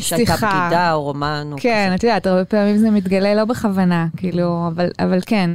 [0.00, 4.64] שהייתה בגידה או רומן או כן, את יודעת, הרבה פעמים זה מתגלה לא בכוונה, כאילו,
[4.68, 5.50] אבל, אבל כן.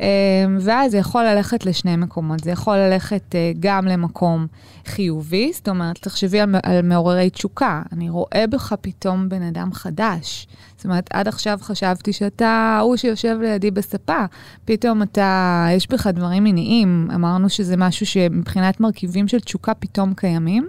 [0.00, 2.44] אמ, ואז זה יכול ללכת לשני מקומות.
[2.44, 4.46] זה יכול ללכת אה, גם למקום
[4.86, 7.82] חיובי, זאת אומרת, תחשבי על, על מעוררי תשוקה.
[7.92, 10.46] אני רואה בך פתאום בן אדם חדש.
[10.76, 14.24] זאת אומרת, עד עכשיו חשבתי שאתה ההוא שיושב לידי בספה,
[14.64, 17.08] פתאום אתה, יש בך דברים מיניים.
[17.14, 20.68] אמרנו שזה משהו שמבחינת מרכיבים של תשוקה פתאום קיימים.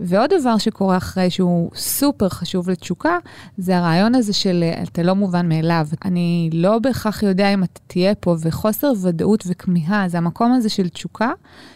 [0.00, 3.18] ועוד דבר שקורה אחרי שהוא סופר חשוב לתשוקה,
[3.58, 5.86] זה הרעיון הזה של אתה לא מובן מאליו.
[6.04, 10.88] אני לא בהכרח יודע אם אתה תהיה פה, וחוסר ודאות וכמיהה, זה המקום הזה של
[10.88, 11.32] תשוקה,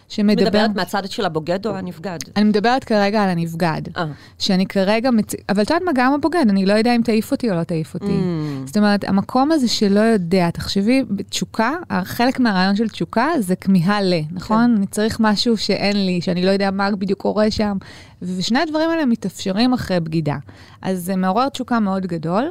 [0.09, 0.47] שמדבר...
[0.47, 2.19] מדברת מהצד של הבוגד או הנבגד?
[2.37, 3.83] אני מדברת כרגע על הנבגד.
[3.97, 4.07] אה.
[4.39, 5.11] שאני כרגע...
[5.11, 5.35] מצ...
[5.49, 7.95] אבל את יודעת מה, גם הבוגד, אני לא יודע אם תעיף אותי או לא תעיף
[7.95, 8.07] אותי.
[8.07, 8.67] Mm.
[8.67, 11.73] זאת אומרת, המקום הזה שלא יודע, תחשבי, תשוקה,
[12.05, 14.71] חלק מהרעיון של תשוקה זה כמיהה ל, נכון?
[14.71, 14.77] כן.
[14.77, 17.77] אני צריך משהו שאין לי, שאני לא יודע מה בדיוק קורה שם.
[18.23, 20.37] ושני הדברים האלה מתאפשרים אחרי בגידה.
[20.83, 22.51] אז זה מעורר תשוקה מאוד גדול.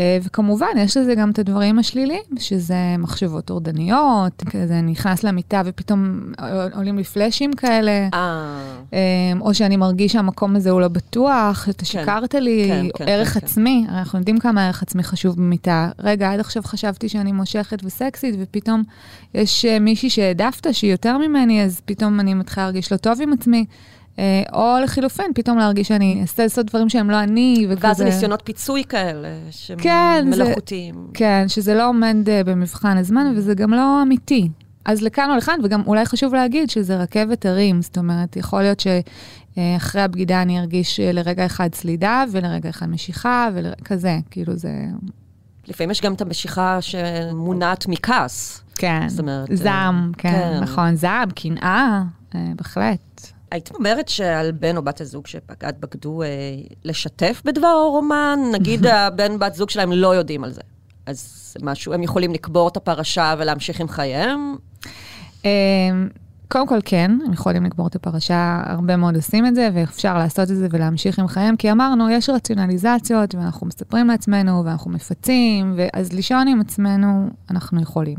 [0.00, 6.32] אה, וכמובן, יש לזה גם את הדברים השליליים, שזה מחשבות טורדניות, כזה נכנס למיטה ופתאום
[6.74, 8.58] עולים לי פלאשים כאלה, אה.
[8.94, 8.98] אה,
[9.40, 11.84] או שאני מרגיש שהמקום הזה הוא לא בטוח, שאתה כן.
[11.84, 13.46] שיקרת לי, כן, כן, ערך כן, כן.
[13.46, 13.94] עצמי, כן.
[13.94, 15.90] אנחנו יודעים כמה ערך עצמי חשוב במיטה.
[15.98, 18.82] רגע, עד עכשיו חשבתי שאני מושכת וסקסית, ופתאום
[19.34, 23.64] יש מישהי שהעדפת שהיא יותר ממני, אז פתאום אני מתחילה להרגיש לא טוב עם עצמי.
[24.18, 27.86] אה, או לחילופין, פתאום להרגיש שאני אעשה לעשות דברים שהם לא אני, וכזה...
[27.86, 30.94] ואז ניסיונות פיצוי כאלה, שהם כן, מלאכותיים.
[30.94, 34.48] זה, כן, שזה לא עומד uh, במבחן הזמן, וזה גם לא אמיתי.
[34.84, 38.80] אז לכאן או לכאן, וגם אולי חשוב להגיד שזה רכבת הרים, זאת אומרת, יכול להיות
[38.80, 44.72] שאחרי הבגידה אני ארגיש אה, לרגע אחד סלידה, ולרגע אחד משיכה, וכזה, כאילו זה...
[45.66, 48.60] לפעמים יש גם את המשיכה שמונעת מכעס.
[48.74, 49.08] כן,
[49.52, 52.02] זעם, כן, כן, נכון, זעם, קנאה,
[52.34, 53.33] בהחלט.
[53.54, 56.28] היית אומרת שעל בן או בת הזוג שפגעת בגדו אה,
[56.84, 58.38] לשתף בדבר הרומן?
[58.52, 60.60] נגיד הבן בת זוג שלהם לא יודעים על זה.
[61.06, 64.56] אז משהו, הם יכולים לקבור את הפרשה ולהמשיך עם חייהם?
[65.44, 65.50] אמ,
[66.48, 70.50] קודם כל כן, הם יכולים לקבור את הפרשה, הרבה מאוד עושים את זה, ואפשר לעשות
[70.50, 76.12] את זה ולהמשיך עם חייהם, כי אמרנו, יש רציונליזציות, ואנחנו מספרים לעצמנו, ואנחנו מפצים, אז
[76.12, 78.16] לישון עם עצמנו אנחנו יכולים.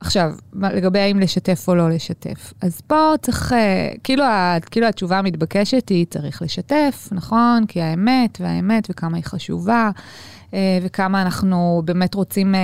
[0.00, 2.52] עכשיו, לגבי האם לשתף או לא לשתף.
[2.60, 4.24] אז פה צריך, אה, כאילו,
[4.70, 7.66] כאילו התשובה המתבקשת היא, צריך לשתף, נכון?
[7.68, 9.90] כי האמת, והאמת, וכמה היא חשובה,
[10.54, 12.60] אה, וכמה אנחנו באמת רוצים אה,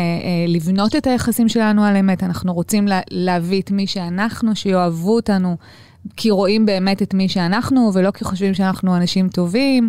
[0.49, 5.57] לבנות את היחסים שלנו על אמת, אנחנו רוצים להביא את מי שאנחנו, שיאהבו אותנו.
[6.16, 9.88] כי רואים באמת את מי שאנחנו, ולא כי חושבים שאנחנו אנשים טובים,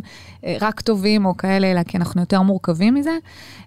[0.62, 3.17] רק טובים או כאלה, אלא כי אנחנו יותר מורכבים מזה.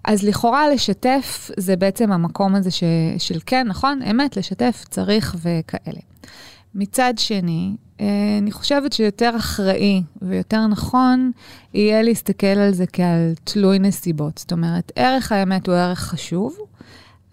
[0.05, 2.83] אז לכאורה לשתף זה בעצם המקום הזה ש,
[3.17, 5.99] של כן, נכון, אמת, לשתף, צריך וכאלה.
[6.75, 11.31] מצד שני, אה, אני חושבת שיותר אחראי ויותר נכון
[11.73, 14.37] יהיה להסתכל על זה כעל תלוי נסיבות.
[14.37, 16.57] זאת אומרת, ערך האמת הוא ערך חשוב,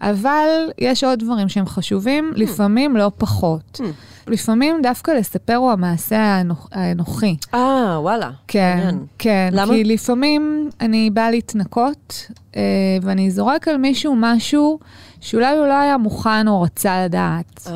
[0.01, 2.39] אבל יש עוד דברים שהם חשובים, hmm.
[2.39, 3.81] לפעמים לא פחות.
[3.81, 3.83] Hmm.
[4.27, 7.37] לפעמים דווקא לספר הוא המעשה האנוכי.
[7.53, 8.29] אה, וואלה.
[8.47, 9.05] כן, מעניין.
[9.19, 9.49] כן.
[9.51, 9.73] למה?
[9.73, 12.61] כי לפעמים אני באה להתנקות, אה,
[13.01, 14.79] ואני זורק על מישהו משהו
[15.21, 17.67] שאולי הוא לא היה מוכן או רצה לדעת.
[17.67, 17.73] אה.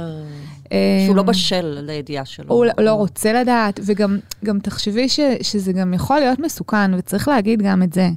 [1.06, 2.56] שהוא לא בשל לידיעה שלו.
[2.56, 7.62] הוא לא, לא רוצה לדעת, וגם תחשבי ש, שזה גם יכול להיות מסוכן, וצריך להגיד
[7.62, 8.10] גם את זה.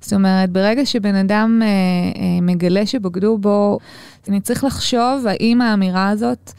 [0.00, 3.78] זאת אומרת, ברגע שבן אדם אה, אה, מגלה שבגדו בו,
[4.28, 6.52] אני צריך לחשוב האם האמירה הזאת...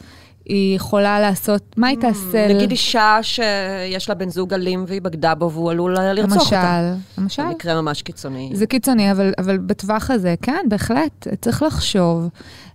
[0.44, 2.54] היא יכולה לעשות, מה היא mm, תעשה?
[2.54, 6.94] נגיד אישה שיש לה בן זוג אלים והיא בגדה בו והוא עלול לרצוח למשל, אותה.
[7.18, 7.42] למשל.
[7.42, 8.50] זה מקרה ממש קיצוני.
[8.54, 12.28] זה קיצוני, אבל, אבל בטווח הזה, כן, בהחלט, צריך לחשוב.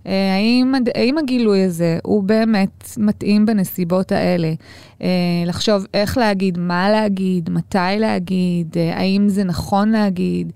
[0.08, 4.54] אה, האם, האם הגילוי הזה הוא באמת מתאים בנסיבות האלה?
[5.02, 5.08] אה,
[5.46, 10.52] לחשוב איך להגיד, מה להגיד, מתי להגיד, אה, האם זה נכון להגיד.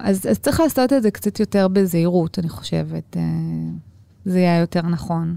[0.00, 3.16] אז, אז צריך לעשות את זה קצת יותר בזהירות, אני חושבת.
[4.24, 5.36] זה יהיה יותר נכון.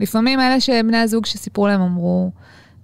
[0.00, 2.30] לפעמים אלה שבני הזוג שסיפרו להם אמרו,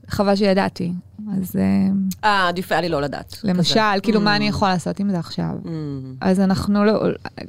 [0.09, 0.93] חבל שידעתי.
[1.33, 1.57] אז...
[1.57, 1.89] אה,
[2.25, 3.37] אה, עדיף היה לי לא לדעת.
[3.45, 4.01] למשל, כזה.
[4.03, 4.23] כאילו, mm.
[4.23, 5.51] מה אני יכול לעשות עם זה עכשיו?
[5.65, 5.69] Mm.
[6.21, 6.93] אז אנחנו לא...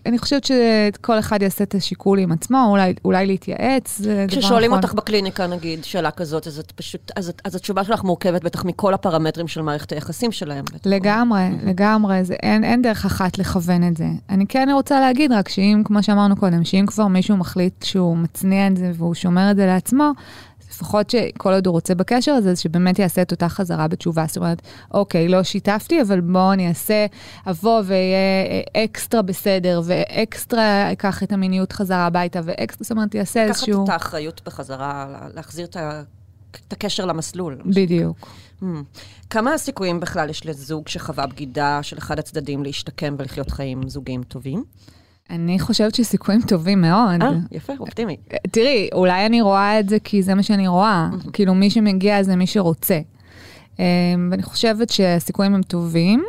[0.05, 4.41] אני חושבת שכל אחד יעשה את השיקול עם עצמו, אולי, אולי להתייעץ, זה דבר נכון.
[4.41, 7.11] כששואלים אותך בקליניקה, נגיד, שאלה כזאת, אז את פשוט...
[7.15, 10.65] אז, אז התשובה שלך מורכבת בטח מכל הפרמטרים של מערכת היחסים שלהם.
[10.65, 10.79] בטח.
[10.85, 11.69] לגמרי, mm-hmm.
[11.69, 12.23] לגמרי.
[12.23, 14.07] זה, אין, אין דרך אחת לכוון את זה.
[14.29, 18.67] אני כן רוצה להגיד רק שאם, כמו שאמרנו קודם, שאם כבר מישהו מחליט שהוא מצניע
[18.67, 20.11] את זה והוא שומר את זה לעצמו,
[20.75, 24.25] לפחות שכל עוד הוא רוצה בקשר הזה, שבאמת יעשה את אותה חזרה בתשובה.
[24.27, 24.61] זאת אומרת,
[24.93, 27.05] אוקיי, לא שיתפתי, אבל בואו אני אעשה,
[27.49, 33.83] אבוא ואהיה אקסטרה בסדר, ואקסטרה אקח את המיניות חזרה הביתה, ואקסטרה, זאת אומרת, יעשה איזשהו...
[33.83, 36.01] לקחת את האחריות בחזרה, להחזיר את ה...
[36.67, 37.57] את הקשר למסלול.
[37.65, 38.27] בדיוק.
[38.61, 38.65] Hmm.
[39.29, 44.63] כמה הסיכויים בכלל יש לזוג שחווה בגידה של אחד הצדדים להשתקם ולחיות חיים זוגיים טובים?
[45.29, 47.21] אני חושבת שסיכויים טובים מאוד.
[47.21, 48.17] אה, יפה, אופטימי.
[48.51, 51.09] תראי, אולי אני רואה את זה כי זה מה שאני רואה.
[51.33, 52.99] כאילו, מי שמגיע זה מי שרוצה.
[53.79, 53.83] אמ,
[54.31, 56.23] ואני חושבת שהסיכויים הם טובים,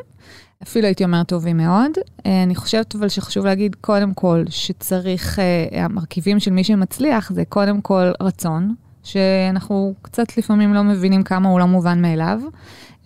[0.63, 1.91] אפילו הייתי אומרת טובים מאוד.
[2.27, 7.45] אה, אני חושבת אבל שחשוב להגיד קודם כל שצריך, אה, המרכיבים של מי שמצליח זה
[7.49, 8.75] קודם כל רצון,
[9.07, 12.41] שאנחנו קצת לפעמים לא מבינים כמה הוא לא מובן מאליו.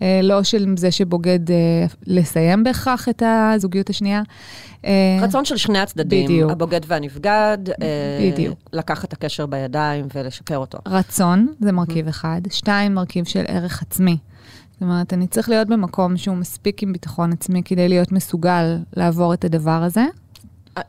[0.01, 1.55] אה, לא של זה שבוגד אה,
[2.07, 4.21] לסיים בהכרח את הזוגיות השנייה.
[4.85, 6.51] אה, רצון של שני הצדדים, בדיוק.
[6.51, 7.57] הבוגד והנבגד,
[8.21, 8.59] בדיוק.
[8.73, 10.77] לקחת את הקשר בידיים ולשפר אותו.
[10.87, 12.41] רצון, זה מרכיב אחד.
[12.51, 14.17] שתיים, מרכיב של ערך עצמי.
[14.71, 19.33] זאת אומרת, אני צריך להיות במקום שהוא מספיק עם ביטחון עצמי כדי להיות מסוגל לעבור
[19.33, 20.05] את הדבר הזה.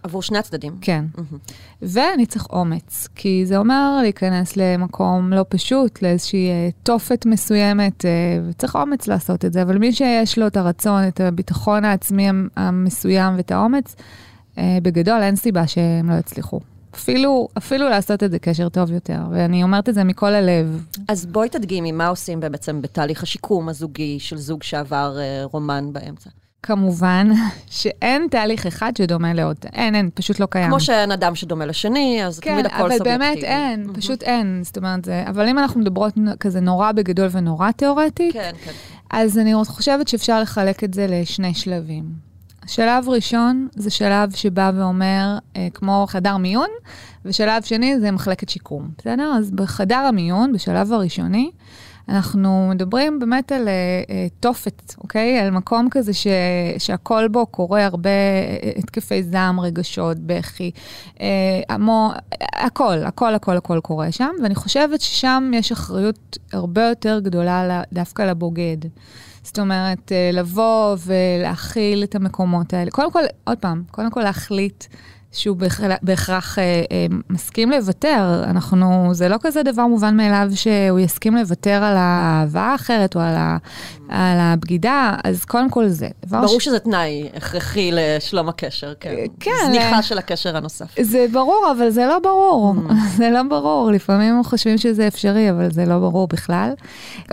[0.02, 0.76] עבור שני הצדדים.
[0.80, 1.04] כן.
[1.16, 1.52] Mm-hmm.
[1.82, 8.10] ואני צריך אומץ, כי זה אומר להיכנס למקום לא פשוט, לאיזושהי אה, תופת מסוימת, אה,
[8.48, 13.36] וצריך אומץ לעשות את זה, אבל מי שיש לו את הרצון, את הביטחון העצמי המסוים
[13.36, 13.96] ואת האומץ,
[14.58, 16.60] אה, בגדול אין סיבה שהם לא יצליחו.
[16.94, 20.86] אפילו, אפילו לעשות את זה קשר טוב יותר, ואני אומרת את זה מכל הלב.
[21.08, 26.30] אז בואי תדגימי, מה עושים בעצם בתהליך השיקום הזוגי של זוג שעבר רומן באמצע?
[26.62, 27.30] כמובן
[27.70, 30.68] שאין תהליך אחד שדומה לעוד, אין, אין, פשוט לא קיים.
[30.68, 33.04] כמו שאין אדם שדומה לשני, אז כן, תמיד הכל סובייקטיבי.
[33.04, 33.96] כן, אבל באמת אין, mm-hmm.
[33.96, 38.52] פשוט אין, זאת אומרת, זה, אבל אם אנחנו מדברות כזה נורא בגדול ונורא תיאורטית, כן,
[38.64, 38.70] כן.
[39.10, 42.04] אז אני חושבת שאפשר לחלק את זה לשני שלבים.
[42.66, 46.68] שלב ראשון זה שלב שבא ואומר, אה, כמו חדר מיון,
[47.24, 49.34] ושלב שני זה מחלקת שיקום, בסדר?
[49.38, 51.50] אז בחדר המיון, בשלב הראשוני,
[52.08, 54.10] אנחנו מדברים באמת על uh,
[54.40, 55.38] תופת, אוקיי?
[55.38, 56.26] על מקום כזה ש,
[56.78, 60.70] שהכל בו קורה הרבה אה, התקפי זעם, רגשות, בכי,
[61.14, 61.20] uh,
[61.68, 62.12] המו,
[62.52, 68.22] הכל, הכל, הכל, הכל קורה שם, ואני חושבת ששם יש אחריות הרבה יותר גדולה דווקא
[68.22, 68.76] לבוגד.
[69.42, 72.90] זאת אומרת, לבוא ולהכיל את המקומות האלה.
[72.90, 74.84] קודם כל, עוד פעם, קודם כל להחליט
[75.32, 75.56] שהוא
[76.02, 78.42] בהכרח אה, אה, מסכים לוותר.
[78.44, 83.34] אנחנו, זה לא כזה דבר מובן מאליו שהוא יסכים לוותר על האהבה האחרת או על,
[83.36, 83.56] ה,
[84.08, 86.08] על הבגידה, אז קודם כל זה.
[86.30, 86.64] ברור ש...
[86.64, 89.14] שזה תנאי הכרחי לשלום הקשר, כן.
[89.40, 89.50] כן.
[89.66, 90.02] זניחה.
[90.02, 90.86] של הקשר הנוסף.
[91.00, 92.74] זה ברור, אבל זה לא ברור.
[92.88, 92.92] Mm.
[93.18, 93.90] זה לא ברור.
[93.90, 96.70] לפעמים חושבים שזה אפשרי, אבל זה לא ברור בכלל.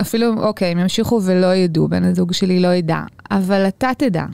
[0.00, 4.24] אפילו, אוקיי, הם ימשיכו ולא ידעו, בן הזוג שלי לא ידע, אבל אתה תדע.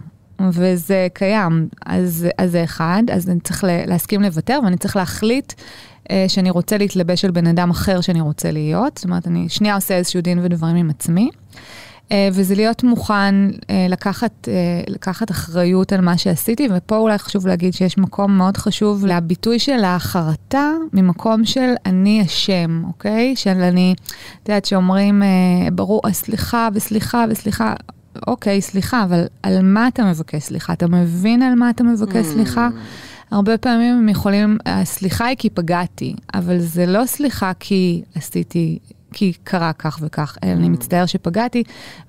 [0.50, 1.68] וזה קיים.
[1.86, 5.52] אז, אז זה אחד, אז אני צריך להסכים לוותר, ואני צריך להחליט
[6.10, 8.96] אה, שאני רוצה להתלבש על בן אדם אחר שאני רוצה להיות.
[8.96, 11.30] זאת אומרת, אני שנייה עושה איזשהו דין ודברים עם עצמי.
[12.12, 13.34] אה, וזה להיות מוכן
[13.70, 14.54] אה, לקחת, אה,
[14.88, 19.84] לקחת אחריות על מה שעשיתי, ופה אולי חשוב להגיד שיש מקום מאוד חשוב לביטוי של
[19.84, 23.36] החרטה ממקום של אני אשם, אוקיי?
[23.36, 23.94] של אני,
[24.42, 25.28] את יודעת, שאומרים, אה,
[25.72, 27.74] ברור, סליחה וסליחה וסליחה,
[28.26, 30.72] אוקיי, סליחה, אבל על מה אתה מבקש סליחה?
[30.72, 32.68] אתה מבין על מה אתה מבקש סליחה?
[32.68, 33.34] Mm.
[33.34, 38.78] הרבה פעמים הם יכולים, הסליחה היא כי פגעתי, אבל זה לא סליחה כי עשיתי,
[39.12, 40.70] כי קרה כך וכך, אלא אני mm.
[40.70, 41.62] מצטער שפגעתי,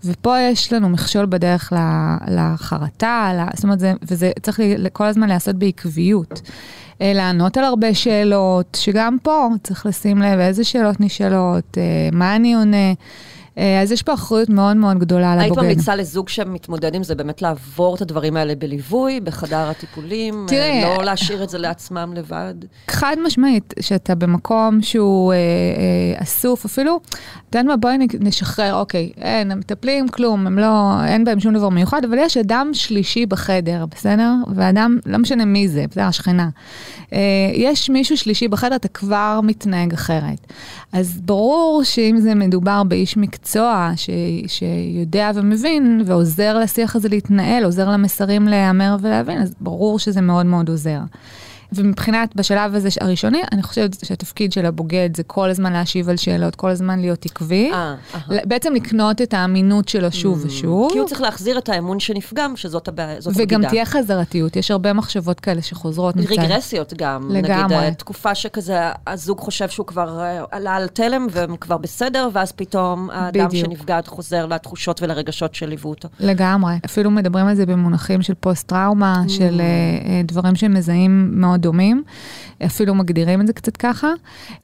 [0.06, 1.74] ופה יש לנו מכשול בדרך
[2.28, 4.60] לחרטה, זאת אומרת, זה, וזה צריך
[4.94, 6.42] כל הזמן להיעשות בעקביות.
[7.02, 12.36] אה, לענות על הרבה שאלות, שגם פה צריך לשים לב איזה שאלות נשאלות, אה, מה
[12.36, 12.94] אני עונה.
[13.58, 15.60] אה, אז יש פה אחריות מאוד מאוד גדולה על הבוגד.
[15.60, 20.42] היית ממליצה לזוג שמתמודד עם זה, באמת לעבור את הדברים האלה בליווי, בחדר הטיפולים?
[20.42, 20.98] אה, תראה...
[20.98, 22.54] לא להשאיר את זה לעצמם לבד?
[22.88, 27.00] חד משמעית, שאתה במקום שהוא אה, אה, אסוף, אפילו,
[27.50, 31.54] אתה יודע מה, בואי נשחרר, אוקיי, אין, הם מטפלים, כלום, הם לא, אין בהם שום
[31.54, 34.34] דבר מיוחד, אבל יש אדם שלישי בחדר, בסדר?
[34.56, 36.50] ואדם, לא משנה מי זה, בסדר, השכנה.
[37.14, 37.20] אה,
[37.54, 40.54] יש מישהו שלישי בחדר, אתה כבר מתנהג אחרת.
[40.94, 44.10] אז ברור שאם זה מדובר באיש מקצוע, מקצוע ש,
[44.48, 50.70] שיודע ומבין ועוזר לשיח הזה להתנהל, עוזר למסרים להיאמר ולהבין, אז ברור שזה מאוד מאוד
[50.70, 51.00] עוזר.
[51.72, 56.56] ומבחינת, בשלב הזה הראשוני, אני חושבת שהתפקיד של הבוגד זה כל הזמן להשיב על שאלות,
[56.56, 57.72] כל הזמן להיות עקבי.
[57.74, 57.96] אה,
[58.46, 60.48] בעצם לקנות את האמינות שלו שוב mm.
[60.48, 60.92] ושוב.
[60.92, 63.32] כי הוא צריך להחזיר את האמון שנפגם, שזאת הבגידה.
[63.36, 66.16] וגם תהיה חזרתיות, יש הרבה מחשבות כאלה שחוזרות.
[66.30, 67.30] רגרסיות גם.
[67.32, 67.78] לגמרי.
[67.78, 72.52] נגיד, תקופה שכזה, הזוג חושב שהוא כבר אה, עלה על תלם והם כבר בסדר, ואז
[72.52, 76.08] פתאום האדם שנפגע חוזר לתחושות ולרגשות שליוו אותו.
[76.20, 76.74] לגמרי.
[76.86, 82.04] אפילו מדברים על זה במונחים של פוסט-טראומה, של uh, דברים שמזהים מאוד מאוד דומים,
[82.66, 84.08] אפילו מגדירים את זה קצת ככה.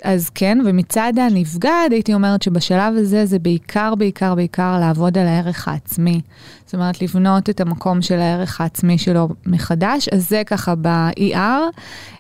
[0.04, 5.68] אז כן, ומצד הנפגד, הייתי אומרת שבשלב הזה זה בעיקר, בעיקר, בעיקר לעבוד על הערך
[5.68, 6.22] העצמי.
[6.66, 11.36] זאת אומרת, לבנות את המקום של הערך העצמי שלו מחדש, אז זה ככה ב-ER.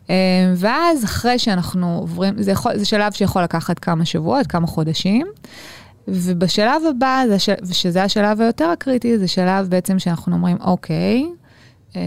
[0.09, 0.15] אה,
[0.55, 5.27] ואז אחרי שאנחנו עוברים, זה, יכול, זה שלב שיכול לקחת כמה שבועות, כמה חודשים.
[6.07, 7.23] ובשלב הבא,
[7.71, 11.25] שזה השלב היותר הקריטי, זה שלב בעצם שאנחנו אומרים, אוקיי,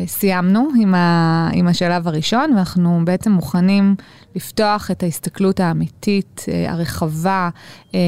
[0.07, 3.95] סיימנו עם, ה, עם השלב הראשון, ואנחנו בעצם מוכנים
[4.37, 7.49] לפתוח את ההסתכלות האמיתית, אה, הרחבה,
[7.95, 8.01] אה,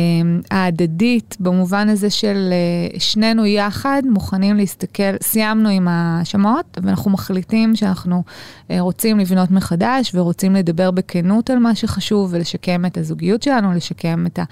[0.51, 2.53] ההדדית, במובן הזה של
[2.99, 8.23] שנינו יחד מוכנים להסתכל, סיימנו עם השמות, ואנחנו מחליטים שאנחנו
[8.71, 14.39] רוצים לבנות מחדש ורוצים לדבר בכנות על מה שחשוב ולשקם את הזוגיות שלנו, לשקם את,
[14.39, 14.45] ה,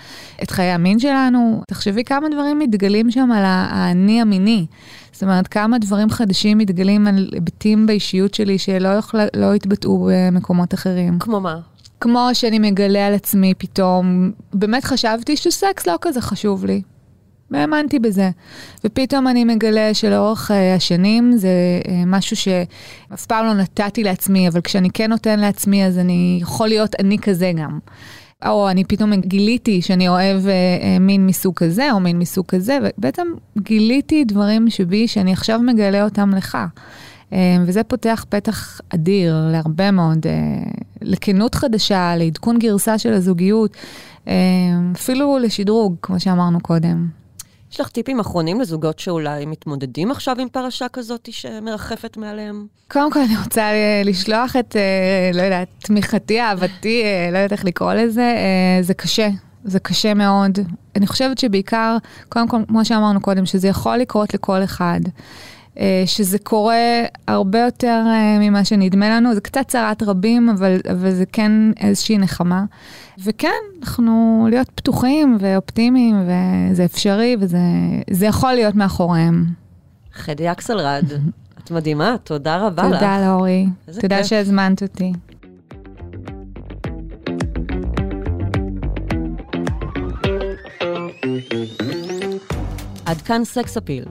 [0.42, 1.62] את חיי המין שלנו.
[1.68, 4.66] תחשבי כמה דברים מתגלים שם על האני המיני.
[5.12, 10.74] זאת אומרת, כמה דברים חדשים מתגלים על היבטים באישיות שלי שלא יוכל, לא התבטאו במקומות
[10.74, 11.18] אחרים.
[11.18, 11.60] כמו מה?
[12.00, 16.82] כמו שאני מגלה על עצמי פתאום, באמת חשבתי שסקס לא כזה חשוב לי.
[17.50, 18.30] והאמנתי בזה.
[18.85, 21.48] ופתאום אני מגלה שלאורך uh, השנים זה
[21.85, 26.68] uh, משהו שאף פעם לא נתתי לעצמי, אבל כשאני כן נותן לעצמי, אז אני יכול
[26.68, 27.78] להיות אני כזה גם.
[28.46, 32.78] או אני פתאום גיליתי שאני אוהב אה, אה, מין מסוג כזה, או מין מסוג כזה,
[32.82, 33.26] ובעצם
[33.59, 36.59] גיליתי דברים שבי שאני עכשיו מגלה אותם לך.
[37.32, 40.70] אה, וזה פותח פתח אדיר להרבה מאוד, אה,
[41.06, 43.76] לכנות חדשה, לעדכון גרסה של הזוגיות,
[44.28, 44.34] אה,
[44.94, 47.08] אפילו לשדרוג, כמו שאמרנו קודם.
[47.72, 52.66] יש לך טיפים אחרונים לזוגות שאולי מתמודדים עכשיו עם פרשה כזאת שמרחפת מעליהם?
[52.88, 57.52] קודם כל, אני רוצה אה, לשלוח את, אה, לא יודעת, תמיכתי, אהבתי, אה, לא יודעת
[57.52, 58.34] איך לקרוא לזה,
[58.80, 59.28] זה קשה.
[59.64, 60.58] זה קשה מאוד.
[60.96, 61.96] אני חושבת שבעיקר,
[62.28, 65.00] קודם כל, כמו שאמרנו קודם, שזה יכול לקרות לכל אחד.
[66.06, 68.04] שזה קורה הרבה יותר
[68.40, 72.64] ממה שנדמה לנו, זה קצת צרת רבים, אבל, אבל זה כן איזושהי נחמה.
[73.24, 73.48] וכן,
[73.80, 79.44] אנחנו להיות פתוחים ואופטימיים, וזה אפשרי, וזה יכול להיות מאחוריהם.
[80.12, 81.04] חדי אקסלרד,
[81.64, 83.00] את מדהימה, תודה רבה תודה לך.
[83.00, 83.66] תודה לאורי,
[84.00, 84.26] תודה כיף.
[84.26, 85.12] שהזמנת אותי.
[93.07, 94.05] עד כאן סקס אפיל.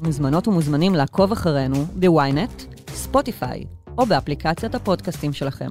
[0.00, 3.64] מוזמנות ומוזמנים לעקוב אחרינו ב ynet, ספוטיפיי,
[3.98, 5.70] או באפליקציית הפודקאסטים שלכם.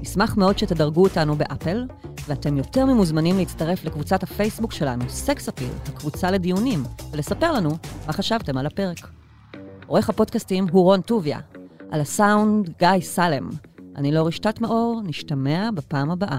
[0.00, 1.86] נשמח מאוד שתדרגו אותנו באפל,
[2.28, 6.82] ואתם יותר ממוזמנים להצטרף לקבוצת הפייסבוק שלנו, סקס אפיל, הקבוצה לדיונים,
[7.12, 7.70] ולספר לנו
[8.06, 9.08] מה חשבתם על הפרק.
[9.86, 11.38] עורך הפודקאסטים הוא רון טוביה,
[11.90, 13.48] על הסאונד גיא סלם.
[13.96, 16.38] אני לא רשתת מאור, נשתמע בפעם הבאה.